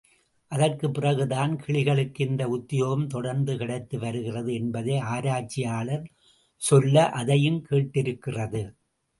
[0.51, 6.05] அதற்குப் பிறகு தான் கிளிகளுக்கு இந்த உத்தியோகம் தொடர்ந்து கிடைத்து வருகிறது என்பதை ஆராய்ச்சியாளர்
[6.61, 8.63] சொல்ல அதையும் கேட்டிருக்கிறது.